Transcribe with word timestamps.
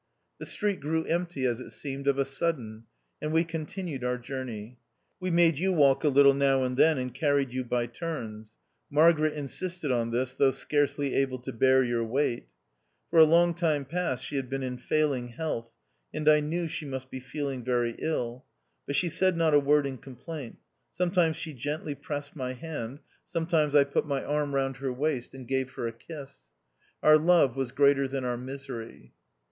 The 0.39 0.47
street 0.47 0.79
grew 0.79 1.03
empty, 1.05 1.45
as 1.45 1.59
it 1.59 1.69
seemed, 1.69 2.07
of 2.07 2.17
a 2.17 2.25
sudden, 2.25 2.85
and 3.21 3.31
we 3.31 3.43
continued 3.43 4.03
our 4.03 4.17
journey. 4.17 4.79
We 5.19 5.29
made 5.29 5.59
you 5.59 5.71
walk 5.71 6.03
a 6.03 6.09
little 6.09 6.33
now 6.33 6.63
and 6.63 6.75
then, 6.75 6.97
and 6.97 7.13
carried 7.13 7.53
you 7.53 7.63
by 7.63 7.85
turns. 7.85 8.55
Margaret 8.89 9.33
insisted 9.35 9.91
on 9.91 10.09
this, 10.09 10.33
though 10.33 10.49
scarcely 10.49 11.13
able 11.13 11.37
to 11.41 11.53
bear 11.53 11.83
your 11.83 12.03
weight. 12.03 12.47
For 13.11 13.19
a 13.19 13.25
long 13.25 13.53
time 13.53 13.85
past 13.85 14.25
she 14.25 14.37
had 14.37 14.49
been 14.49 14.63
in 14.63 14.79
failing 14.79 15.27
health, 15.27 15.71
and 16.11 16.27
I 16.27 16.39
knew 16.39 16.67
she 16.67 16.87
must 16.87 17.11
be 17.11 17.19
feeling 17.19 17.63
very 17.63 17.93
ill; 17.99 18.45
but 18.87 18.95
she 18.95 19.07
said 19.07 19.37
not 19.37 19.53
a 19.53 19.59
word 19.59 19.85
in 19.85 19.99
complaint. 19.99 20.57
Sometimes 20.91 21.35
she 21.35 21.53
gently 21.53 21.93
pressed 21.93 22.35
my 22.35 22.53
hand; 22.53 23.01
sometimes 23.27 23.75
I 23.75 23.83
put 23.83 24.07
my 24.07 24.23
arm 24.23 24.55
round 24.55 24.77
N 24.77 24.81
i 24.81 24.81
9 24.81 24.81
4 24.81 24.81
THE 24.81 24.81
OUTCAST. 24.81 24.81
her 24.81 24.93
waist 24.99 25.33
and 25.35 25.47
gave 25.47 25.71
her 25.73 25.87
a 25.87 25.91
kiss. 25.91 26.41
Our 27.03 27.19
love 27.19 27.55
was 27.55 27.71
greater 27.71 28.07
than 28.07 28.25
our 28.25 28.35
misery. 28.37 29.13